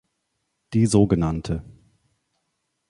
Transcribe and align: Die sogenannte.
Die 0.73 0.87
sogenannte. 0.87 1.63